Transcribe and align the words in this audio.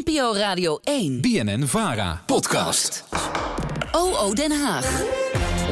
NPO 0.00 0.34
Radio 0.34 0.78
1. 0.86 1.22
BNN 1.22 1.66
Vara. 1.66 2.18
Podcast. 2.26 3.04
OO 3.94 4.34
Den 4.34 4.52
Haag. 4.52 5.21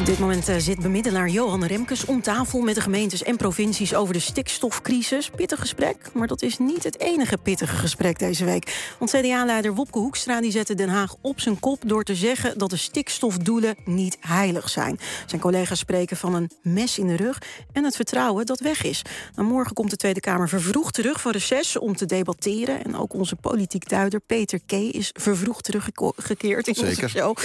Op 0.01 0.07
dit 0.07 0.19
moment 0.19 0.49
eh, 0.49 0.57
zit 0.59 0.81
bemiddelaar 0.81 1.29
Johan 1.29 1.65
Remkes 1.65 2.05
om 2.05 2.23
tafel 2.23 2.61
met 2.61 2.75
de 2.75 2.81
gemeentes 2.81 3.23
en 3.23 3.37
provincies 3.37 3.95
over 3.95 4.15
de 4.15 4.21
stikstofcrisis. 4.21 5.31
Pittig 5.31 5.61
gesprek, 5.61 6.11
maar 6.15 6.27
dat 6.27 6.43
is 6.43 6.59
niet 6.59 6.85
het 6.85 7.01
enige 7.01 7.39
pittige 7.39 7.77
gesprek 7.77 8.19
deze 8.19 8.45
week. 8.45 8.95
Want 8.99 9.11
CDA-leider 9.11 9.75
Wopke 9.75 9.99
Hoekstra 9.99 10.41
die 10.41 10.51
zette 10.51 10.75
Den 10.75 10.89
Haag 10.89 11.15
op 11.21 11.41
zijn 11.41 11.61
kop 11.61 11.83
door 11.87 12.03
te 12.03 12.15
zeggen 12.15 12.59
dat 12.59 12.71
de 12.71 12.77
stikstofdoelen 12.77 13.77
niet 13.85 14.17
heilig 14.21 14.69
zijn. 14.69 14.99
Zijn 15.27 15.41
collega's 15.41 15.79
spreken 15.79 16.17
van 16.17 16.35
een 16.35 16.51
mes 16.63 16.99
in 16.99 17.07
de 17.07 17.17
rug 17.17 17.43
en 17.73 17.85
het 17.85 17.97
vertrouwen 17.97 18.47
dat 18.47 18.61
weg 18.61 18.83
is. 18.83 19.03
Nou, 19.35 19.49
morgen 19.49 19.75
komt 19.75 19.91
de 19.91 19.97
Tweede 19.97 20.21
Kamer 20.21 20.49
vervroegd 20.49 20.95
terug 20.95 21.21
van 21.21 21.33
reces 21.33 21.79
om 21.79 21.97
te 21.97 22.07
debatteren. 22.07 22.85
En 22.85 22.97
ook 22.97 23.15
onze 23.15 23.37
politiek 23.37 23.89
duider 23.89 24.21
Peter 24.21 24.61
K. 24.67 24.73
is 24.73 25.11
vervroegd 25.13 25.65
teruggekeerd 25.65 26.69
in 26.69 26.87
onze 26.87 27.09
show. 27.09 27.37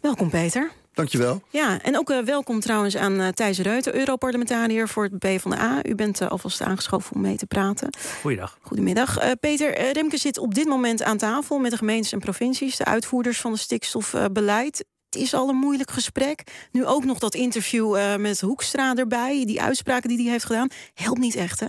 Welkom 0.00 0.30
Peter. 0.30 0.82
Dankjewel. 0.94 1.42
Ja, 1.50 1.82
en 1.82 1.98
ook 1.98 2.10
uh, 2.10 2.18
welkom 2.18 2.60
trouwens 2.60 2.96
aan 2.96 3.20
uh, 3.20 3.28
Thijs 3.28 3.58
Reuten, 3.58 3.94
Europarlementariër 3.94 4.88
voor 4.88 5.04
het 5.04 5.18
PvdA. 5.18 5.84
U 5.84 5.94
bent 5.94 6.20
uh, 6.20 6.28
alvast 6.28 6.60
aangeschoven 6.60 7.14
om 7.14 7.20
mee 7.20 7.36
te 7.36 7.46
praten. 7.46 7.88
Goeiedag. 8.20 8.58
Goedemiddag. 8.60 9.18
Peter, 9.40 9.92
Remke 9.92 10.18
zit 10.18 10.38
op 10.38 10.54
dit 10.54 10.66
moment 10.66 11.02
aan 11.02 11.16
tafel 11.16 11.58
met 11.58 11.70
de 11.70 11.76
gemeentes 11.76 12.12
en 12.12 12.18
provincies, 12.18 12.76
de 12.76 12.84
uitvoerders 12.84 13.40
van 13.40 13.52
het 13.52 13.60
stikstofbeleid. 13.60 14.84
Het 15.10 15.22
is 15.22 15.34
al 15.34 15.48
een 15.48 15.56
moeilijk 15.56 15.90
gesprek. 15.90 16.42
Nu 16.72 16.86
ook 16.86 17.04
nog 17.04 17.18
dat 17.18 17.34
interview 17.34 18.16
met 18.18 18.40
Hoekstra 18.40 18.94
erbij, 18.94 19.44
die 19.46 19.62
uitspraken 19.62 20.08
die 20.08 20.22
hij 20.22 20.30
heeft 20.30 20.44
gedaan. 20.44 20.68
Helpt 20.94 21.20
niet 21.20 21.34
echt, 21.34 21.60
hè? 21.60 21.66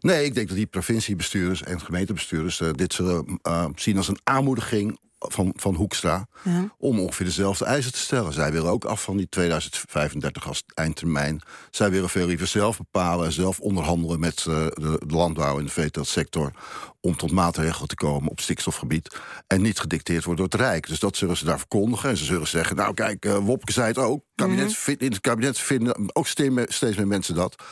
Nee, 0.00 0.24
ik 0.24 0.34
denk 0.34 0.48
dat 0.48 0.56
die 0.56 0.66
provinciebestuurders 0.66 1.62
en 1.62 1.80
gemeentebestuurders 1.80 2.62
dit 2.72 2.92
zullen 2.92 3.40
zien 3.74 3.96
als 3.96 4.08
een 4.08 4.20
aanmoediging 4.24 4.98
van, 5.28 5.52
van 5.56 5.74
Hoekstra 5.74 6.28
ja. 6.42 6.74
om 6.78 7.00
ongeveer 7.00 7.26
dezelfde 7.26 7.64
eisen 7.64 7.92
te 7.92 7.98
stellen. 7.98 8.32
Zij 8.32 8.52
willen 8.52 8.70
ook 8.70 8.84
af 8.84 9.02
van 9.02 9.16
die 9.16 9.28
2035 9.28 10.48
als 10.48 10.62
eindtermijn. 10.74 11.42
Zij 11.70 11.90
willen 11.90 12.08
veel 12.08 12.26
liever 12.26 12.46
zelf 12.46 12.76
bepalen 12.76 13.26
en 13.26 13.32
zelf 13.32 13.60
onderhandelen 13.60 14.20
met 14.20 14.44
uh, 14.48 14.66
de, 14.66 15.02
de, 15.06 15.14
landbouw 15.14 15.58
en 15.58 15.64
de 15.64 15.70
veeteeltsector 15.70 16.52
om 17.00 17.16
tot 17.16 17.32
maatregelen 17.32 17.88
te 17.88 17.94
komen 17.94 18.30
op 18.30 18.40
stikstofgebied 18.40 19.16
en 19.46 19.62
niet 19.62 19.78
gedicteerd 19.78 20.24
worden 20.24 20.48
door 20.48 20.60
het 20.60 20.68
Rijk. 20.68 20.86
Dus 20.86 20.98
dat 20.98 21.16
zullen 21.16 21.36
ze 21.36 21.44
daar 21.44 21.58
verkondigen. 21.58 22.10
En 22.10 22.16
ze 22.16 22.24
zullen 22.24 22.48
zeggen, 22.48 22.76
nou 22.76 22.94
kijk, 22.94 23.24
uh, 23.24 23.36
Wopke 23.36 23.72
zei 23.72 23.86
het 23.86 23.98
ook. 23.98 24.24
Kabinet, 24.34 24.86
mm. 24.86 24.94
In 24.98 25.10
het 25.10 25.20
kabinet 25.20 25.58
vinden 25.58 26.16
ook 26.16 26.26
steeds 26.26 26.96
meer 26.96 27.06
mensen 27.06 27.34
dat. 27.34 27.62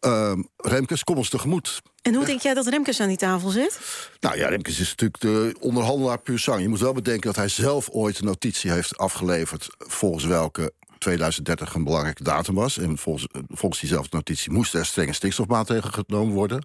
Uh, 0.00 0.32
Remkes, 0.56 1.04
kom 1.04 1.16
ons 1.16 1.28
tegemoet. 1.28 1.82
En 2.02 2.14
hoe 2.14 2.24
denk 2.24 2.40
jij 2.40 2.54
dat 2.54 2.66
Remkes 2.66 3.00
aan 3.00 3.08
die 3.08 3.16
tafel 3.16 3.48
zit? 3.48 3.80
Nou 4.20 4.36
ja, 4.36 4.48
Remkes 4.48 4.80
is 4.80 4.88
natuurlijk 4.88 5.20
de 5.20 5.54
onderhandelaar 5.60 6.18
puur 6.18 6.38
zang. 6.38 6.60
Je 6.60 6.68
moet 6.68 6.80
wel 6.80 6.92
bedenken 6.92 7.26
dat 7.26 7.36
hij 7.36 7.48
zelf 7.48 7.88
ooit 7.88 8.18
een 8.18 8.24
notitie 8.24 8.70
heeft 8.70 8.98
afgeleverd... 8.98 9.68
volgens 9.78 10.24
welke 10.24 10.72
2030 10.98 11.74
een 11.74 11.84
belangrijke 11.84 12.22
datum 12.22 12.54
was. 12.54 12.78
En 12.78 12.98
volgens, 12.98 13.26
volgens 13.48 13.80
diezelfde 13.80 14.16
notitie 14.16 14.52
moesten 14.52 14.80
er 14.80 14.86
strenge 14.86 15.12
stikstofmaatregelen 15.12 16.04
genomen 16.06 16.34
worden. 16.34 16.64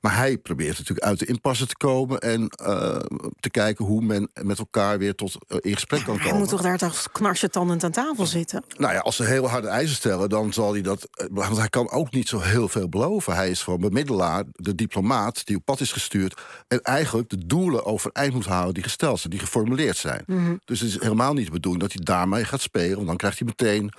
Maar 0.00 0.16
hij 0.16 0.38
probeert 0.38 0.78
natuurlijk 0.78 1.06
uit 1.06 1.18
de 1.18 1.26
impasse 1.26 1.66
te 1.66 1.76
komen 1.76 2.18
en 2.18 2.40
uh, 2.40 2.96
te 3.40 3.50
kijken 3.50 3.84
hoe 3.84 4.02
men 4.02 4.30
met 4.42 4.58
elkaar 4.58 4.98
weer 4.98 5.14
tot 5.14 5.36
uh, 5.48 5.58
in 5.60 5.74
gesprek 5.74 6.04
kan 6.04 6.14
komen. 6.14 6.30
Hij 6.30 6.38
moet 6.38 6.48
toch 6.48 6.62
daar 6.62 6.78
toch 6.78 7.12
knarsetandend 7.12 7.84
aan 7.84 7.90
tafel 7.90 8.26
zitten? 8.26 8.64
Nou 8.76 8.92
ja, 8.92 8.98
als 8.98 9.16
ze 9.16 9.24
heel 9.24 9.48
harde 9.48 9.68
eisen 9.68 9.96
stellen, 9.96 10.28
dan 10.28 10.52
zal 10.52 10.72
hij 10.72 10.82
dat. 10.82 11.08
Eh, 11.10 11.26
want 11.30 11.56
hij 11.56 11.68
kan 11.68 11.90
ook 11.90 12.12
niet 12.12 12.28
zo 12.28 12.40
heel 12.40 12.68
veel 12.68 12.88
beloven. 12.88 13.34
Hij 13.34 13.50
is 13.50 13.62
gewoon 13.62 13.80
bemiddelaar, 13.80 14.44
de 14.52 14.74
diplomaat 14.74 15.46
die 15.46 15.56
op 15.56 15.64
pad 15.64 15.80
is 15.80 15.92
gestuurd. 15.92 16.40
En 16.68 16.82
eigenlijk 16.82 17.28
de 17.28 17.46
doelen 17.46 17.84
overeind 17.84 18.34
moet 18.34 18.46
houden 18.46 18.74
die 18.74 18.82
gesteld 18.82 19.18
zijn, 19.18 19.30
die 19.30 19.40
geformuleerd 19.40 19.96
zijn. 19.96 20.22
Mm 20.26 20.44
-hmm. 20.44 20.60
Dus 20.64 20.80
het 20.80 20.88
is 20.88 21.00
helemaal 21.00 21.32
niet 21.32 21.46
de 21.46 21.52
bedoeling 21.52 21.82
dat 21.82 21.92
hij 21.92 22.04
daarmee 22.04 22.44
gaat 22.44 22.60
spelen. 22.60 22.94
Want 22.94 23.06
dan 23.06 23.16
krijgt 23.16 23.38
hij 23.38 23.46
meteen 23.46 23.92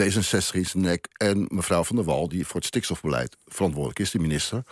D66 0.00 0.50
in 0.52 0.66
zijn 0.66 0.82
nek. 0.82 1.08
En 1.12 1.46
mevrouw 1.48 1.84
Van 1.84 1.96
der 1.96 2.04
Wal, 2.04 2.28
die 2.28 2.46
voor 2.46 2.56
het 2.56 2.64
stikstofbeleid 2.64 3.36
verantwoordelijk 3.46 3.98
is, 3.98 4.10
de 4.10 4.18
minister. 4.18 4.62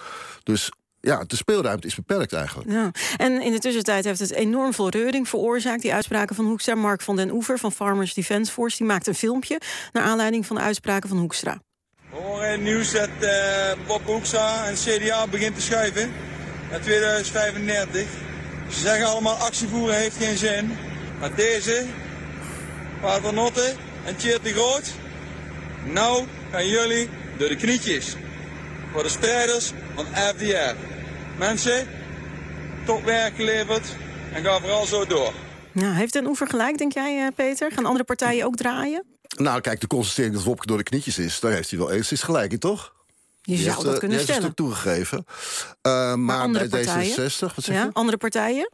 Dus 0.43 0.71
ja, 1.01 1.25
de 1.27 1.37
speelruimte 1.37 1.87
is 1.87 1.95
beperkt 1.95 2.33
eigenlijk. 2.33 2.71
Ja. 2.71 2.91
En 3.17 3.43
in 3.43 3.53
de 3.53 3.59
tussentijd 3.59 4.05
heeft 4.05 4.19
het 4.19 4.33
enorm 4.33 4.75
veel 4.75 4.89
reuring 4.89 5.29
veroorzaakt. 5.29 5.83
Die 5.83 5.95
uitspraken 5.95 6.37
van 6.37 6.45
Hoekstra. 6.45 6.75
Mark 6.75 7.01
van 7.03 7.17
den 7.17 7.31
Oever 7.31 7.59
van 7.59 7.73
Farmers 7.73 8.15
Defence 8.15 8.53
Force... 8.53 8.77
die 8.77 8.87
maakt 8.87 9.07
een 9.07 9.15
filmpje 9.15 9.61
naar 9.93 10.03
aanleiding 10.03 10.47
van 10.47 10.57
de 10.57 10.63
uitspraken 10.63 11.09
van 11.09 11.19
Hoekstra. 11.19 11.61
We 12.11 12.17
horen 12.17 12.47
in 12.47 12.53
het 12.53 12.61
nieuws 12.61 12.93
dat 12.93 13.09
uh, 13.21 13.31
Bob 13.87 14.05
Hoekstra 14.05 14.67
en 14.67 14.75
CDA 14.75 15.27
begint 15.27 15.55
te 15.55 15.61
schuiven 15.61 16.13
naar 16.71 16.81
2035. 16.81 18.07
Ze 18.69 18.81
zeggen 18.81 19.07
allemaal 19.07 19.35
actie 19.35 19.69
voeren 19.69 19.97
heeft 19.97 20.17
geen 20.17 20.37
zin. 20.37 20.77
Maar 21.21 21.35
deze, 21.35 21.85
Paternotte 23.01 23.75
en 24.05 24.17
Tjeerd 24.17 24.43
de 24.43 24.53
Groot... 24.53 24.95
nou 25.93 26.27
gaan 26.51 26.69
jullie 26.69 27.09
door 27.39 27.49
de 27.49 27.57
knietjes. 27.57 28.17
Voor 28.93 29.03
de 29.03 29.09
strijders 29.09 29.73
van 29.95 30.05
FDR. 30.07 30.75
Mensen, 31.39 31.89
topwerk 32.85 33.37
geleverd 33.37 33.97
en 34.33 34.45
ga 34.45 34.61
vooral 34.61 34.87
zo 34.87 35.07
door. 35.07 35.33
Ja, 35.73 35.93
heeft 35.93 36.15
een 36.15 36.27
oever 36.27 36.47
gelijk, 36.49 36.79
denk 36.79 36.93
jij, 36.93 37.27
eh, 37.27 37.33
Peter? 37.35 37.73
Gaan 37.73 37.85
andere 37.85 38.05
partijen 38.05 38.45
ook 38.45 38.57
draaien? 38.57 39.05
Nou, 39.37 39.61
kijk, 39.61 39.81
de 39.81 39.87
constatering 39.87 40.35
dat 40.35 40.45
Wopke 40.45 40.67
door 40.67 40.77
de 40.77 40.83
knietjes 40.83 41.19
is... 41.19 41.41
daar 41.41 41.53
heeft 41.53 41.71
hij 41.71 41.79
wel 41.79 41.93
eens 41.93 42.23
gelijk 42.23 42.53
in, 42.53 42.59
toch? 42.59 42.95
Je 43.43 43.57
zou 43.57 43.85
dat 43.85 43.99
kunnen 43.99 44.21
stellen. 44.21 44.43
Een 44.43 44.47
stuk 44.47 44.57
toegegeven. 44.57 45.25
Uh, 45.27 45.33
maar, 45.83 46.17
maar 46.17 46.51
bij 46.51 46.69
partijen? 46.69 47.31
D66, 47.31 47.55
wat 47.55 47.65
zeg 47.65 47.75
ja, 47.75 47.83
je? 47.83 47.91
Andere 47.93 48.17
partijen? 48.17 48.71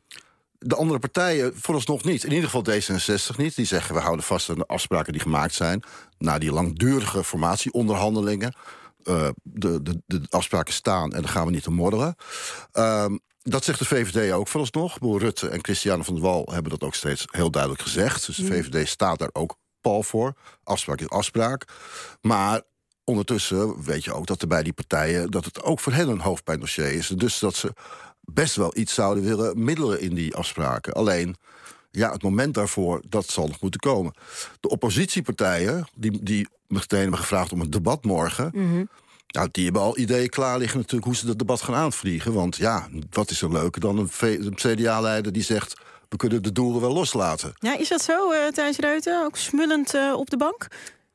De 0.64 0.76
andere 0.76 0.98
partijen 0.98 1.52
vooralsnog 1.56 2.04
niet. 2.04 2.24
In 2.24 2.32
ieder 2.32 2.50
geval 2.50 2.64
D66 2.70 3.36
niet. 3.36 3.56
Die 3.56 3.66
zeggen 3.66 3.94
we 3.94 4.00
houden 4.00 4.24
vast 4.24 4.50
aan 4.50 4.56
de 4.56 4.66
afspraken 4.66 5.12
die 5.12 5.22
gemaakt 5.22 5.54
zijn... 5.54 5.82
na 6.18 6.38
die 6.38 6.52
langdurige 6.52 7.24
formatieonderhandelingen. 7.24 8.54
Uh, 9.04 9.28
de, 9.42 9.82
de, 9.82 10.02
de 10.06 10.22
afspraken 10.28 10.74
staan 10.74 11.12
en 11.12 11.20
dan 11.20 11.30
gaan 11.30 11.46
we 11.46 11.52
niet 11.52 11.62
te 11.62 11.70
modderen. 11.70 12.16
Uh, 12.72 13.06
dat 13.42 13.64
zegt 13.64 13.78
de 13.78 13.84
VVD 13.84 14.32
ook 14.32 14.48
vooralsnog. 14.48 14.98
Boer 14.98 15.20
Rutte 15.20 15.48
en 15.48 15.64
Christiane 15.64 16.04
van 16.04 16.14
der 16.14 16.22
Wal 16.22 16.48
hebben 16.52 16.70
dat 16.70 16.82
ook 16.82 16.94
steeds 16.94 17.26
heel 17.30 17.50
duidelijk 17.50 17.82
gezegd. 17.82 18.26
Dus 18.26 18.36
de 18.36 18.46
VVD 18.46 18.88
staat 18.88 19.18
daar 19.18 19.30
ook 19.32 19.56
pal 19.80 20.02
voor. 20.02 20.34
Afspraak 20.64 21.00
is 21.00 21.08
afspraak. 21.08 21.64
Maar 22.20 22.62
ondertussen 23.04 23.82
weet 23.82 24.04
je 24.04 24.12
ook 24.12 24.26
dat 24.26 24.42
er 24.42 24.48
bij 24.48 24.62
die 24.62 24.72
partijen... 24.72 25.30
dat 25.30 25.44
het 25.44 25.62
ook 25.62 25.80
voor 25.80 25.92
hen 25.92 26.08
een 26.08 26.20
hoofdpijndossier 26.20 26.92
is. 26.92 27.06
Dus 27.06 27.38
dat 27.38 27.54
ze 27.54 27.72
best 28.20 28.56
wel 28.56 28.76
iets 28.76 28.94
zouden 28.94 29.24
willen 29.24 29.64
middelen 29.64 30.00
in 30.00 30.14
die 30.14 30.34
afspraken. 30.34 30.92
Alleen, 30.92 31.36
ja, 31.90 32.12
het 32.12 32.22
moment 32.22 32.54
daarvoor, 32.54 33.02
dat 33.08 33.26
zal 33.26 33.46
nog 33.46 33.60
moeten 33.60 33.80
komen. 33.80 34.14
De 34.60 34.68
oppositiepartijen, 34.68 35.86
die, 35.94 36.22
die 36.22 36.48
meteen 36.66 37.00
hebben 37.00 37.18
gevraagd 37.18 37.52
om 37.52 37.60
een 37.60 37.70
debat 37.70 38.04
morgen... 38.04 38.50
Mm 38.54 38.70
-hmm. 38.70 38.88
Nou, 39.32 39.48
die 39.50 39.64
hebben 39.64 39.82
al 39.82 39.98
ideeën 39.98 40.28
klaar 40.28 40.58
liggen 40.58 40.78
natuurlijk 40.78 41.04
hoe 41.04 41.16
ze 41.16 41.26
dat 41.26 41.38
debat 41.38 41.62
gaan 41.62 41.74
aanvliegen. 41.74 42.32
Want 42.32 42.56
ja, 42.56 42.88
wat 43.10 43.30
is 43.30 43.42
er 43.42 43.52
leuker 43.52 43.80
dan 43.80 43.98
een, 43.98 44.10
een 44.20 44.54
CDA-leider 44.54 45.32
die 45.32 45.42
zegt... 45.42 45.80
we 46.08 46.16
kunnen 46.16 46.42
de 46.42 46.52
doelen 46.52 46.80
wel 46.80 46.92
loslaten. 46.92 47.52
Ja, 47.58 47.78
is 47.78 47.88
dat 47.88 48.02
zo, 48.02 48.32
uh, 48.32 48.38
Thijs 48.46 48.76
Reuten? 48.76 49.24
Ook 49.24 49.36
smullend 49.36 49.94
uh, 49.94 50.14
op 50.16 50.30
de 50.30 50.36
bank? 50.36 50.68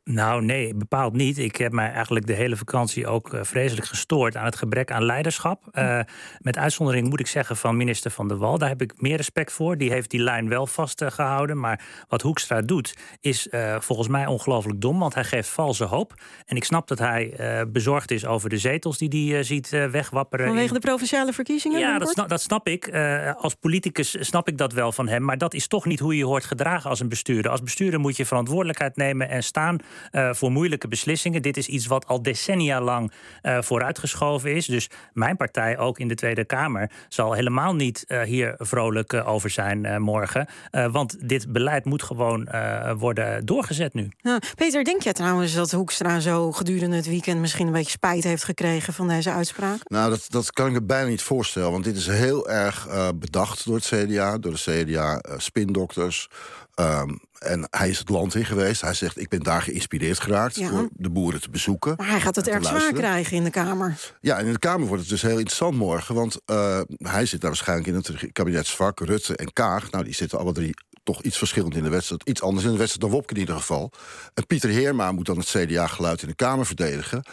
Nou, 0.09 0.43
nee, 0.43 0.73
bepaald 0.75 1.13
niet. 1.13 1.37
Ik 1.37 1.55
heb 1.55 1.71
mij 1.71 1.91
eigenlijk 1.91 2.27
de 2.27 2.33
hele 2.33 2.55
vakantie 2.55 3.07
ook 3.07 3.33
uh, 3.33 3.39
vreselijk 3.43 3.87
gestoord 3.87 4.37
aan 4.37 4.45
het 4.45 4.55
gebrek 4.55 4.91
aan 4.91 5.03
leiderschap. 5.03 5.63
Uh, 5.71 5.99
met 6.39 6.57
uitzondering 6.57 7.09
moet 7.09 7.19
ik 7.19 7.27
zeggen 7.27 7.57
van 7.57 7.77
minister 7.77 8.11
Van 8.11 8.27
der 8.27 8.37
Wal. 8.37 8.57
Daar 8.57 8.69
heb 8.69 8.81
ik 8.81 9.01
meer 9.01 9.15
respect 9.15 9.51
voor. 9.51 9.77
Die 9.77 9.91
heeft 9.91 10.09
die 10.09 10.19
lijn 10.19 10.49
wel 10.49 10.67
vastgehouden. 10.67 11.59
Maar 11.59 11.81
wat 12.07 12.21
Hoekstra 12.21 12.61
doet, 12.61 12.95
is 13.21 13.47
uh, 13.47 13.75
volgens 13.79 14.07
mij 14.07 14.25
ongelooflijk 14.25 14.81
dom. 14.81 14.99
Want 14.99 15.13
hij 15.13 15.23
geeft 15.23 15.49
valse 15.49 15.83
hoop. 15.83 16.13
En 16.45 16.55
ik 16.55 16.63
snap 16.63 16.87
dat 16.87 16.99
hij 16.99 17.35
bezorgd 17.71 18.11
is 18.11 18.25
over 18.25 18.49
de 18.49 18.57
zetels 18.57 18.97
die 18.97 19.33
hij 19.33 19.43
ziet 19.43 19.69
wegwapperen. 19.69 20.47
Vanwege 20.47 20.73
de 20.73 20.79
provinciale 20.79 21.33
verkiezingen? 21.33 21.79
Ja, 21.79 21.99
dat 21.99 22.09
snap, 22.09 22.29
dat 22.29 22.41
snap, 22.41 22.67
ik. 22.67 22.95
als 23.37 23.53
politicus 23.53 24.15
snap 24.19 24.47
ik 24.47 24.57
dat 24.57 24.73
wel 24.73 24.91
van 24.91 25.07
hem. 25.07 25.23
Maar 25.23 25.37
dat 25.37 25.53
is 25.53 25.67
toch 25.67 25.85
niet 25.85 25.99
hoe 25.99 26.17
je 26.17 26.25
hoort 26.25 26.45
gedragen 26.45 26.89
als 26.89 26.99
een 26.99 27.09
bestuurder. 27.09 27.51
Als 27.51 27.61
bestuurder 27.61 27.99
moet 27.99 28.17
je 28.17 28.25
verantwoordelijkheid 28.25 28.95
nemen 28.95 29.29
en 29.29 29.43
staan 29.43 29.77
uh, 30.11 30.33
voor 30.33 30.51
moeilijke 30.51 30.87
beslissingen. 30.87 31.41
Dit 31.41 31.57
is 31.57 31.67
iets 31.67 31.85
wat 31.87 32.07
al 32.07 32.21
decennia 32.21 32.81
lang 32.81 33.11
uh, 33.43 33.61
vooruitgeschoven 33.61 34.55
is. 34.55 34.65
Dus 34.65 34.89
mijn 35.13 35.37
partij, 35.37 35.77
ook 35.77 35.99
in 35.99 36.07
de 36.07 36.15
Tweede 36.15 36.45
Kamer, 36.45 36.91
zal 37.09 37.33
helemaal 37.33 37.75
niet 37.75 38.05
uh, 38.07 38.21
hier 38.21 38.55
vrolijk 38.57 39.13
over 39.13 39.49
zijn 39.49 40.01
morgen. 40.01 40.47
want 40.91 41.29
dit 41.29 41.51
beleid 41.51 41.85
moet 41.85 42.03
gewoon 42.03 42.49
worden 42.97 43.45
doorgezet 43.45 43.93
nu. 43.93 44.09
Ja, 44.17 44.39
Peter, 44.55 44.83
denk 44.83 45.01
jij 45.01 45.13
trouwens 45.13 45.53
dat 45.53 45.71
Hoekstra 45.71 46.19
zo 46.19 46.51
gedurende 46.51 46.95
het 46.95 47.07
weekend 47.07 47.39
misschien 47.39 47.67
een 47.67 47.73
beetje 47.73 47.91
spijt 47.91 48.23
heeft 48.23 48.43
gekregen 48.43 48.93
van 48.93 49.07
deze 49.07 49.31
uitspraak? 49.31 49.79
Nou, 49.83 50.09
dat, 50.09 50.25
dat 50.29 50.51
kan 50.51 50.67
ik 50.67 50.73
me 50.73 50.83
bijna 50.83 51.09
niet 51.09 51.21
voorstellen. 51.21 51.71
Want 51.71 51.83
dit 51.83 51.95
is 51.95 52.07
heel 52.07 52.49
erg 52.49 52.87
bedacht 53.15 53.65
door 53.65 53.75
het 53.75 53.85
CDA, 53.85 54.37
door 54.37 54.53
de 54.53 54.83
CDA-spindokters. 54.83 56.29
Ehm, 56.77 57.09
en 57.39 57.67
hij 57.69 57.89
is 57.89 57.99
het 57.99 58.09
land 58.09 58.35
in 58.35 58.45
geweest. 58.45 58.81
Hij 58.81 58.93
zegt, 58.93 59.19
ik 59.19 59.29
ben 59.29 59.39
daar 59.39 59.61
geïnspireerd 59.61 60.19
geraakt... 60.19 60.55
Ja. 60.55 60.69
door 60.69 60.89
de 60.91 61.09
boeren 61.09 61.41
te 61.41 61.49
bezoeken. 61.49 61.93
Maar 61.97 62.09
hij 62.09 62.21
gaat 62.21 62.35
het 62.35 62.47
erg 62.47 62.65
zwaar 62.65 62.93
krijgen 62.93 63.37
in 63.37 63.43
de 63.43 63.49
Kamer. 63.49 63.97
Ja, 64.21 64.37
en 64.37 64.45
in 64.45 64.53
de 64.53 64.59
Kamer 64.59 64.87
wordt 64.87 65.01
het 65.01 65.11
dus 65.11 65.21
heel 65.21 65.37
interessant 65.37 65.75
morgen. 65.75 66.15
Want 66.15 66.39
eh, 66.45 66.79
hij 66.97 67.25
zit 67.25 67.41
daar 67.41 67.49
waarschijnlijk 67.49 67.87
in 67.87 67.95
het 67.95 68.31
kabinetsvak. 68.31 68.99
Rutte 68.99 69.35
en 69.35 69.53
Kaag, 69.53 69.91
nou, 69.91 70.03
die 70.03 70.13
zitten 70.13 70.39
alle 70.39 70.53
drie 70.53 70.73
toch 71.03 71.21
iets 71.21 71.37
verschillend 71.37 71.75
in 71.75 71.83
de 71.83 71.89
wedstrijd. 71.89 72.27
Iets 72.27 72.41
anders 72.41 72.65
in 72.65 72.71
de 72.71 72.77
wedstrijd 72.77 73.01
dan 73.05 73.11
Wopke 73.19 73.33
in 73.33 73.39
ieder 73.39 73.55
geval. 73.55 73.91
En 74.33 74.47
Pieter 74.47 74.69
Heerma 74.69 75.11
moet 75.11 75.25
dan 75.25 75.37
het 75.37 75.47
CDA-geluid 75.47 76.21
in 76.21 76.27
de 76.27 76.35
Kamer 76.35 76.65
verdedigen. 76.65 77.23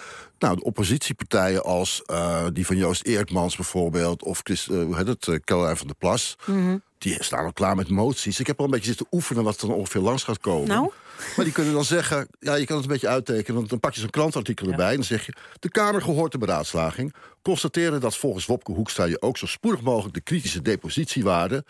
Nou, 0.45 0.57
de 0.57 0.65
oppositiepartijen 0.65 1.63
als 1.63 2.03
eh, 2.07 2.47
die 2.53 2.67
van 2.67 2.77
Joost 2.77 3.03
Eertmans 3.03 3.57
bijvoorbeeld... 3.57 4.23
of 4.23 4.41
Chris, 4.43 4.69
eh, 4.69 4.83
hoe 4.83 4.97
heet 4.97 5.07
het, 5.07 5.27
uh, 5.27 5.37
Caroline 5.37 5.77
van 5.77 5.87
der 5.87 5.97
Plas... 5.97 6.37
Mhm. 6.45 6.77
die 6.99 7.23
staan 7.23 7.45
al 7.45 7.53
klaar 7.53 7.77
met 7.77 7.89
moties. 7.89 8.41
Ik 8.41 8.47
heb 8.47 8.59
al 8.59 8.65
een 8.65 8.71
beetje 8.71 8.87
zitten 8.87 9.07
oefenen 9.11 9.45
wat 9.45 9.61
er 9.61 9.69
dan 9.69 9.77
ongeveer 9.77 10.01
langs 10.01 10.23
gaat 10.23 10.39
komen. 10.39 10.69
Nou? 10.69 10.91
Maar 11.37 11.45
die 11.45 11.55
kunnen 11.55 11.73
dan 11.73 11.85
zeggen, 11.85 12.29
ja, 12.39 12.55
je 12.55 12.67
kan 12.67 12.77
het 12.77 12.85
een 12.85 12.93
beetje 12.93 13.09
uittekenen... 13.09 13.55
want 13.57 13.69
dan 13.69 13.81
pak 13.81 13.95
je 13.95 14.01
zo'n 14.01 14.11
krantartikel 14.11 14.71
erbij 14.71 14.91
en 14.91 14.95
dan 14.95 15.05
zeg 15.05 15.27
je... 15.27 15.33
de 15.61 15.69
Kamer 15.69 16.03
gehoord 16.03 16.33
de 16.33 16.39
beraadslaging. 16.39 17.15
Constateren 17.43 18.01
dat 18.01 18.17
volgens 18.17 18.47
Wopke 18.47 18.73
Hoekstra... 18.73 19.05
je 19.05 19.23
ook 19.23 19.37
zo 19.37 19.47
spoedig 19.47 19.81
mogelijk 19.81 20.15
de 20.15 20.21
kritische 20.21 20.63
depositiewaarde 20.63 21.65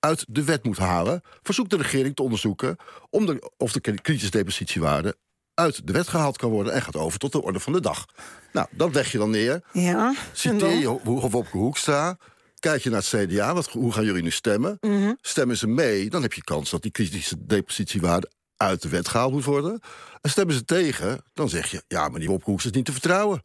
uit 0.00 0.24
de 0.28 0.44
wet 0.44 0.64
moet 0.64 0.78
halen. 0.78 1.22
Verzoekt 1.42 1.70
de 1.70 1.76
regering 1.76 2.16
te 2.16 2.22
onderzoeken 2.22 2.76
om 3.10 3.26
de, 3.26 3.50
of 3.56 3.72
de 3.72 3.80
kritische 3.80 4.30
depositiewaarde 4.30 5.16
uit 5.60 5.86
de 5.86 5.92
wet 5.92 6.08
gehaald 6.08 6.36
kan 6.36 6.50
worden 6.50 6.72
en 6.72 6.82
gaat 6.82 6.96
over 6.96 7.18
tot 7.18 7.32
de 7.32 7.42
orde 7.42 7.60
van 7.60 7.72
de 7.72 7.80
dag. 7.80 8.06
Nou, 8.52 8.66
dat 8.70 8.94
leg 8.94 9.12
je 9.12 9.18
dan 9.18 9.30
neer. 9.30 9.62
Ja. 9.72 10.14
Citeer 10.32 10.78
je 10.78 10.98
Wopke 11.04 11.56
Hoekstra. 11.56 12.16
Kijk 12.58 12.82
je 12.82 12.90
naar 12.90 13.04
het 13.08 13.28
CDA, 13.28 13.54
wat, 13.54 13.68
hoe 13.68 13.92
gaan 13.92 14.04
jullie 14.04 14.22
nu 14.22 14.30
stemmen? 14.30 14.76
Mhm. 14.80 15.12
Stemmen 15.20 15.56
ze 15.56 15.66
mee, 15.66 16.10
dan 16.10 16.22
heb 16.22 16.32
je 16.32 16.44
kans 16.44 16.70
dat 16.70 16.82
die 16.82 16.90
kritische 16.90 17.36
depositiewaarde 17.38 18.30
uit 18.56 18.82
de 18.82 18.88
wet 18.88 19.08
gehaald 19.08 19.32
moet 19.32 19.44
worden. 19.44 19.80
En 20.20 20.30
stemmen 20.30 20.54
ze 20.54 20.64
tegen, 20.64 21.24
dan 21.34 21.48
zeg 21.48 21.70
je... 21.70 21.82
ja, 21.88 22.08
maar 22.08 22.20
die 22.20 22.28
Wopke 22.28 22.50
Hoekstra 22.50 22.70
is 22.70 22.76
niet 22.76 22.86
te 22.86 22.92
vertrouwen. 22.92 23.42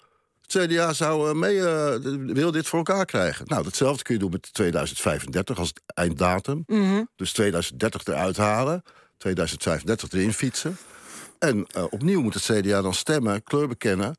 Het 0.48 0.70
CDA 0.70 0.94
zou 0.94 1.30
eh, 1.30 1.36
mee, 1.36 1.68
eh, 1.68 1.96
wil 2.26 2.52
dit 2.52 2.68
voor 2.68 2.78
elkaar 2.78 3.06
krijgen. 3.06 3.46
Nou, 3.48 3.64
datzelfde 3.64 4.04
kun 4.04 4.14
je 4.14 4.20
doen 4.20 4.32
met 4.32 4.54
2035 4.54 5.60
als 5.60 5.74
einddatum. 5.86 6.64
Mhm. 6.68 7.04
Dus 7.16 7.34
2030 7.34 8.06
eruit 8.06 8.38
halen, 8.38 8.84
2035 9.18 10.12
erin 10.12 10.34
fietsen. 10.34 10.78
En 11.40 11.66
eh, 11.68 11.84
opnieuw 11.90 12.22
moet 12.22 12.34
het 12.34 12.44
CDA 12.44 12.82
dan 12.82 12.94
stemmen, 12.94 13.44
kleur 13.44 13.68
bekennen. 13.68 14.16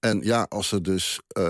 En 0.00 0.20
ja, 0.22 0.46
als 0.48 0.68
ze 0.68 0.80
dus 0.80 1.20
eh, 1.28 1.42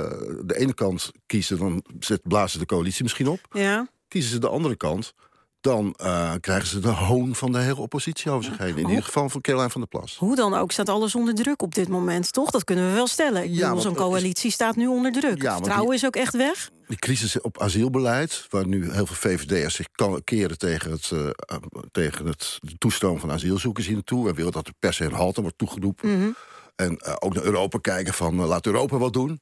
de 0.45 0.55
ene 0.59 0.75
kant 0.75 1.11
kiezen, 1.27 1.59
dan 1.59 1.83
zet, 2.01 2.21
blazen 2.23 2.59
de 2.61 2.67
coalitie 2.67 3.03
misschien 3.03 3.29
op. 3.29 3.41
Ja. 3.51 3.89
Kiezen 4.09 4.31
ze 4.31 4.39
de 4.39 4.49
andere 4.49 4.77
kant, 4.77 5.15
dan 5.61 5.95
eh, 5.97 6.33
krijgen 6.41 6.69
ze 6.69 6.79
de 6.81 6.89
hoon 6.89 7.35
van 7.35 7.53
de 7.53 7.59
hele 7.59 7.81
oppositie 7.81 8.31
over 8.31 8.45
zich 8.45 8.59
heen. 8.59 8.77
In 8.77 8.85
Oh. 8.85 8.89
ieder 8.91 9.05
geval 9.05 9.29
van 9.29 9.41
Caroline 9.41 9.71
van 9.71 9.81
der 9.81 9.91
Plas. 9.91 10.17
Hoe 10.17 10.37
dan 10.37 10.55
ook 10.55 10.73
staat 10.73 10.89
alles 10.89 11.15
onder 11.15 11.35
druk 11.35 11.63
op 11.63 11.75
dit 11.75 11.89
moment, 11.89 12.33
toch? 12.33 12.51
Dat 12.51 12.65
kunnen 12.65 12.89
we 12.89 12.95
wel 12.95 13.07
stellen. 13.07 13.53
Ja, 13.55 13.77
zo'n 13.77 13.93
is- 13.93 13.99
coalitie 13.99 14.51
staat 14.51 14.77
nu 14.77 14.87
onder 14.87 15.13
druk. 15.13 15.43
Ja, 15.43 15.55
Vertrouwen 15.55 15.87
die- 15.91 15.97
is 15.99 16.07
ook 16.07 16.17
echt 16.17 16.37
weg. 16.37 16.71
Die 16.89 16.99
crisis 16.99 17.41
op 17.41 17.61
asielbeleid, 17.61 18.47
waar 18.51 18.67
nu 18.67 18.93
heel 18.93 19.07
veel 19.07 19.17
VVD'ers 19.17 19.75
zich 19.75 19.89
kan 19.93 20.25
keren 20.25 20.59
tegen, 20.59 20.91
het, 20.91 21.11
eh, 21.11 21.57
tegen 21.93 22.27
het, 22.27 22.59
de 22.61 22.79
toestroom 22.79 23.19
van 23.19 23.31
asielzoekers 23.31 23.87
hier 23.87 23.95
naartoe. 23.95 24.29
En 24.29 24.35
willen 24.35 24.53
dat 24.53 24.67
er 24.67 24.73
per 24.79 24.95
se 24.95 25.05
een 25.05 25.13
halt 25.13 25.37
aan 25.37 25.43
wordt 25.43 25.59
toegeroepen. 25.59 26.19
Mhm. 26.19 26.31
En 26.77 26.97
eh, 26.97 27.15
ook 27.19 27.35
naar 27.35 27.45
Europa 27.45 27.79
kijken 27.79 28.15
van 28.15 28.35
laat 28.35 28.67
Europa 28.67 28.99
wat 28.99 29.13
doen. 29.13 29.41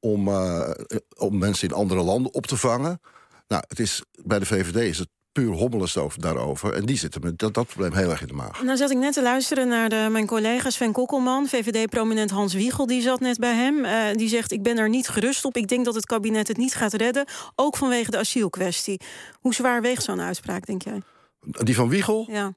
Om, 0.00 0.28
om 1.16 1.38
mensen 1.38 1.68
in 1.68 1.74
andere 1.74 2.02
landen 2.02 2.34
op 2.34 2.46
te 2.46 2.56
vangen. 2.56 3.00
Nou, 3.48 3.64
het 3.68 3.78
is, 3.78 4.02
bij 4.24 4.38
de 4.38 4.46
VVD 4.46 4.76
is 4.76 4.98
het 4.98 5.08
puur 5.32 5.58
over, 5.96 6.20
daarover. 6.20 6.74
En 6.74 6.86
die 6.86 6.96
zitten 6.96 7.20
met 7.20 7.38
dat, 7.38 7.54
dat 7.54 7.66
probleem 7.66 7.92
heel 7.92 8.10
erg 8.10 8.20
in 8.20 8.26
de 8.26 8.32
maag. 8.32 8.62
Nou 8.62 8.76
zat 8.76 8.90
ik 8.90 8.96
net 8.96 9.12
te 9.12 9.22
luisteren 9.22 9.68
naar 9.68 9.88
de, 9.88 10.08
mijn 10.10 10.26
collega 10.26 10.70
Sven 10.70 10.92
Kokkelman, 10.92 11.46
VVD-prominent 11.46 12.30
Hans 12.30 12.54
Wiegel, 12.54 12.86
die 12.86 13.02
zat 13.02 13.20
net 13.20 13.38
bij 13.38 13.54
hem. 13.54 13.84
Eh, 13.84 14.12
die 14.12 14.28
zegt, 14.28 14.52
ik 14.52 14.62
ben 14.62 14.78
er 14.78 14.88
niet 14.88 15.08
gerust 15.08 15.44
op. 15.44 15.56
Ik 15.56 15.68
denk 15.68 15.84
dat 15.84 15.94
het 15.94 16.06
kabinet 16.06 16.48
het 16.48 16.56
niet 16.56 16.74
gaat 16.74 16.92
redden, 16.92 17.24
ook 17.54 17.76
vanwege 17.76 18.10
de 18.10 18.18
asielkwestie. 18.18 19.00
Hoe 19.40 19.54
zwaar 19.54 19.82
weegt 19.82 20.02
zo'n 20.02 20.20
uitspraak, 20.20 20.66
denk 20.66 20.82
jij? 20.82 21.02
Die 21.40 21.74
van 21.74 21.88
Wiegel? 21.88 22.28
Ja. 22.30 22.54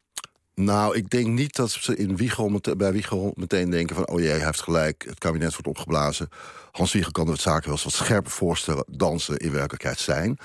Nou, 0.55 0.95
ik 0.95 1.09
denk 1.09 1.27
niet 1.27 1.55
dat 1.55 1.71
ze 1.71 1.95
in 1.95 2.15
Wiegel, 2.15 2.61
bij 2.77 2.91
Wiegel 2.91 3.33
meteen 3.35 3.69
denken 3.69 3.95
van... 3.95 4.07
oh 4.07 4.19
jee, 4.19 4.29
hij 4.29 4.45
heeft 4.45 4.61
gelijk, 4.61 5.05
het 5.07 5.19
kabinet 5.19 5.51
wordt 5.51 5.67
opgeblazen. 5.67 6.29
Hans 6.71 6.93
Wiegel 6.93 7.11
kan 7.11 7.25
de 7.25 7.35
zaken 7.35 7.63
wel 7.63 7.73
eens 7.73 7.83
wat 7.83 7.93
scherper 7.93 8.31
voorstellen... 8.31 8.85
dan 8.87 9.19
ze 9.19 9.37
in 9.37 9.51
werkelijkheid 9.51 9.99
zijn. 9.99 10.37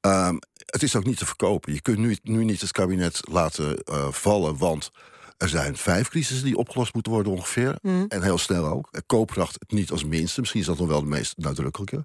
Ehm, 0.00 0.36
het 0.66 0.82
is 0.82 0.96
ook 0.96 1.04
niet 1.04 1.18
te 1.18 1.26
verkopen. 1.26 1.72
Je 1.72 1.80
kunt 1.80 1.98
nu, 1.98 2.16
nu 2.22 2.44
niet 2.44 2.60
het 2.60 2.72
kabinet 2.72 3.20
laten 3.30 3.78
eh, 3.78 4.08
vallen, 4.10 4.56
want... 4.56 4.90
Er 5.36 5.48
zijn 5.48 5.76
vijf 5.76 6.08
crisissen 6.08 6.44
die 6.44 6.56
opgelost 6.56 6.94
moeten 6.94 7.12
worden 7.12 7.32
ongeveer. 7.32 7.78
En 8.08 8.22
heel 8.22 8.38
snel 8.38 8.66
ook. 8.66 8.90
Koopkracht 9.06 9.58
niet 9.68 9.90
als 9.90 10.04
minste. 10.04 10.40
Misschien 10.40 10.60
is 10.60 10.66
dat 10.66 10.78
nog 10.78 10.88
wel 10.88 11.00
de 11.00 11.08
meest 11.08 11.36
nadrukkelijke. 11.36 12.04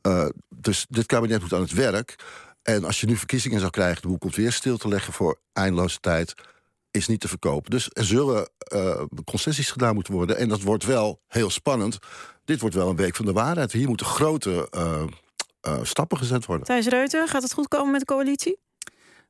Eh, 0.00 0.26
dus 0.48 0.86
dit 0.88 1.06
kabinet 1.06 1.40
moet 1.40 1.52
aan 1.52 1.60
het 1.60 1.72
werk. 1.72 2.14
En 2.62 2.84
als 2.84 3.00
je 3.00 3.06
nu 3.06 3.16
verkiezingen 3.16 3.58
zou 3.58 3.70
krijgen... 3.70 4.02
de 4.02 4.08
boel 4.08 4.18
komt 4.18 4.36
weer 4.36 4.52
stil 4.52 4.76
te 4.76 4.88
leggen 4.88 5.12
voor 5.12 5.38
eindeloze 5.52 6.00
tijd 6.00 6.34
is 6.94 7.06
niet 7.06 7.20
te 7.20 7.28
verkopen. 7.28 7.70
Dus 7.70 7.90
er 7.92 8.04
zullen 8.04 8.50
eh, 8.58 9.02
concessies 9.24 9.70
gedaan 9.70 9.94
moeten 9.94 10.12
worden. 10.12 10.36
En 10.36 10.48
dat 10.48 10.62
wordt 10.62 10.84
wel 10.84 11.20
heel 11.28 11.50
spannend. 11.50 11.98
Dit 12.44 12.60
wordt 12.60 12.74
wel 12.74 12.88
een 12.88 12.96
week 12.96 13.16
van 13.16 13.24
de 13.24 13.32
waarheid. 13.32 13.72
Hier 13.72 13.88
moeten 13.88 14.06
grote 14.06 14.68
eh, 14.70 15.02
eh, 15.60 15.78
stappen 15.82 16.18
gezet 16.18 16.46
worden. 16.46 16.66
Thijs 16.66 16.86
Reuten, 16.86 17.28
gaat 17.28 17.42
het 17.42 17.52
goed 17.52 17.68
komen 17.68 17.90
met 17.90 18.00
de 18.00 18.06
coalitie? 18.06 18.58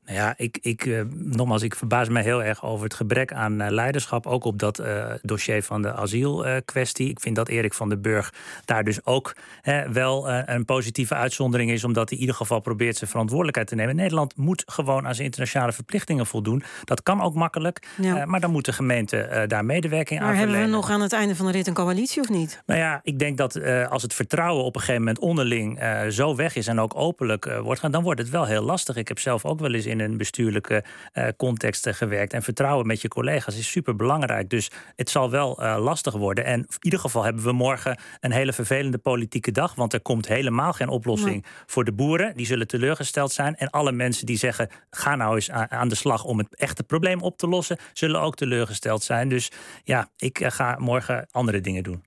Nou 0.06 0.18
ja, 0.18 0.34
ik, 0.36 0.58
ik, 0.60 0.86
eh, 0.86 1.00
nogmaals, 1.14 1.62
ik 1.62 1.74
verbaas 1.74 2.08
me 2.08 2.22
heel 2.22 2.42
erg 2.42 2.64
over 2.64 2.84
het 2.84 2.94
gebrek 2.94 3.32
aan 3.32 3.60
eh, 3.60 3.70
leiderschap. 3.70 4.26
Ook 4.26 4.44
op 4.44 4.58
dat 4.58 4.78
eh, 4.78 5.04
dossier 5.22 5.62
van 5.62 5.82
de 5.82 5.92
asielkwestie. 5.92 7.08
ik 7.08 7.20
vind 7.20 7.36
dat 7.36 7.48
Erik 7.48 7.74
van 7.74 7.88
den 7.88 8.02
Burg 8.02 8.32
daar 8.64 8.84
dus 8.84 9.06
ook 9.06 9.36
hè, 9.62 9.92
wel 9.92 10.30
een 10.30 10.64
positieve 10.64 11.14
uitzondering 11.14 11.70
is. 11.70 11.84
Omdat 11.84 12.08
hij 12.08 12.18
in 12.18 12.20
ieder 12.20 12.36
geval 12.36 12.60
probeert 12.60 12.96
zijn 12.96 13.10
verantwoordelijkheid 13.10 13.68
te 13.68 13.74
nemen. 13.74 13.96
Nederland 13.96 14.36
moet 14.36 14.62
gewoon 14.66 15.06
aan 15.06 15.14
zijn 15.14 15.26
internationale 15.26 15.72
verplichtingen 15.72 16.26
voldoen. 16.26 16.62
Dat 16.84 17.02
kan 17.02 17.22
ook 17.22 17.34
makkelijk. 17.34 17.86
Ja. 18.00 18.24
maar 18.24 18.40
dan 18.40 18.50
moet 18.50 18.64
de 18.64 18.72
gemeente 18.72 19.44
daar 19.46 19.64
medewerking 19.64 20.20
aan 20.20 20.26
Maar 20.26 20.36
hebben 20.36 20.60
we 20.60 20.66
nog 20.66 20.90
aan 20.90 21.00
het 21.00 21.12
einde 21.12 21.36
van 21.36 21.46
de 21.46 21.52
rit 21.52 21.66
een 21.66 21.74
coalitie 21.74 22.20
of 22.20 22.28
niet? 22.28 22.62
Nou 22.66 22.80
ja, 22.80 23.00
ik 23.02 23.18
denk 23.18 23.36
dat 23.36 23.62
als 23.88 24.02
het 24.02 24.14
vertrouwen 24.14 24.64
op 24.64 24.74
een 24.74 24.80
gegeven 24.80 25.02
moment 25.02 25.18
onderling 25.18 25.82
zo 26.08 26.36
weg 26.36 26.56
is 26.56 26.66
en 26.66 26.80
ook 26.80 26.96
openlijk 26.96 27.58
wordt 27.62 27.80
gaan, 27.80 27.90
dan 27.90 28.02
wordt 28.02 28.20
het 28.20 28.30
wel 28.30 28.44
heel 28.44 28.62
lastig. 28.62 28.96
Ik 28.96 29.08
heb 29.08 29.18
zelf 29.18 29.44
ook 29.44 29.60
wel 29.60 29.74
eens 29.74 29.86
in 29.86 29.93
een 30.00 30.16
bestuurlijke 30.16 30.84
eh, 31.12 31.28
context 31.36 31.86
eh, 31.86 31.94
gewerkt. 31.94 32.32
En 32.32 32.42
vertrouwen 32.42 32.86
met 32.86 33.00
je 33.00 33.08
collega's 33.08 33.58
is 33.58 33.70
super 33.70 33.96
belangrijk. 33.96 34.50
Dus 34.50 34.70
het 34.96 35.10
zal 35.10 35.30
wel 35.30 35.62
eh, 35.62 35.76
lastig 35.78 36.14
worden. 36.14 36.44
En 36.44 36.60
in 36.60 36.66
ieder 36.80 36.98
geval 36.98 37.24
hebben 37.24 37.44
we 37.44 37.52
morgen 37.52 37.98
een 38.20 38.32
hele 38.32 38.52
vervelende 38.52 38.98
politieke 38.98 39.50
dag. 39.50 39.74
Want 39.74 39.92
er 39.92 40.00
komt 40.00 40.28
helemaal 40.28 40.72
geen 40.72 40.88
oplossing 40.88 41.44
voor 41.66 41.84
de 41.84 41.92
boeren. 41.92 42.36
Die 42.36 42.46
zullen 42.46 42.66
teleurgesteld 42.66 43.32
zijn. 43.32 43.56
En 43.56 43.70
alle 43.70 43.92
mensen 43.92 44.26
die 44.26 44.38
zeggen: 44.38 44.68
ga 44.90 45.16
nou 45.16 45.34
eens 45.34 45.50
aan, 45.50 45.70
aan 45.70 45.88
de 45.88 45.94
slag 45.94 46.24
om 46.24 46.38
het 46.38 46.54
echte 46.54 46.82
probleem 46.82 47.20
op 47.20 47.38
te 47.38 47.48
lossen, 47.48 47.78
zullen 47.92 48.20
ook 48.20 48.36
teleurgesteld 48.36 49.02
zijn. 49.02 49.28
Dus 49.28 49.50
ja, 49.84 50.08
ik 50.16 50.44
ga 50.44 50.76
morgen 50.78 51.26
andere 51.30 51.60
dingen 51.60 51.82
doen. 51.82 52.04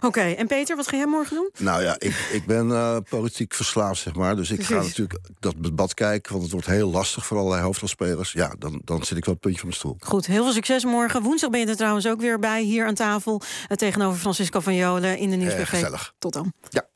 Oké, 0.00 0.20
en 0.20 0.46
Peter, 0.46 0.76
wat 0.76 0.88
ga 0.88 0.96
jij 0.96 1.06
morgen 1.06 1.36
doen? 1.36 1.50
Nou 1.58 1.82
ja, 1.82 1.94
ik, 1.98 2.28
ik 2.32 2.46
ben 2.46 2.70
eh, 2.70 2.96
politiek 3.08 3.54
verslaafd, 3.54 4.00
zeg 4.00 4.14
maar. 4.14 4.36
Dus 4.36 4.50
ik 4.50 4.64
ga 4.64 4.74
natuurlijk 4.74 5.18
dat 5.40 5.54
debat 5.58 5.94
kijken. 5.94 6.32
Want 6.32 6.42
het 6.42 6.52
wordt 6.52 6.66
heel 6.66 6.90
lastig 6.90 7.21
voor 7.24 7.38
allerlei 7.38 7.62
hoofdrolspelers. 7.62 8.32
Ja, 8.32 8.54
dan, 8.58 8.80
dan 8.84 9.04
zit 9.04 9.16
ik 9.18 9.24
wel 9.24 9.34
op 9.34 9.42
het 9.44 9.52
puntje 9.52 9.58
van 9.60 9.68
mijn 9.68 9.80
stoel. 9.80 9.96
Goed, 10.00 10.26
heel 10.26 10.44
veel 10.44 10.52
succes 10.52 10.84
morgen. 10.84 11.22
Woensdag 11.22 11.50
ben 11.50 11.60
je 11.60 11.66
er 11.66 11.76
trouwens 11.76 12.06
ook 12.06 12.20
weer 12.20 12.38
bij, 12.38 12.62
hier 12.62 12.86
aan 12.86 12.94
tafel. 12.94 13.40
eh, 13.68 13.76
tegenover 13.76 14.18
Francisco 14.20 14.60
van 14.60 14.74
Jolen 14.74 15.18
in 15.18 15.30
de 15.30 15.36
Nieuwsbv. 15.36 15.68
gezellig. 15.68 16.14
Tot 16.18 16.32
dan. 16.32 16.52
Ja. 16.68 16.86